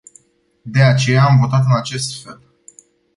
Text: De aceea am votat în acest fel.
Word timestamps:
De 0.65 0.81
aceea 0.81 1.23
am 1.23 1.39
votat 1.39 1.63
în 1.65 1.75
acest 1.77 2.23
fel. 2.23 2.41